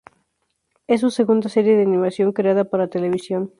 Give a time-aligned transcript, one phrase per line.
[0.87, 3.49] Es su segunda serie de animación creada para televisión.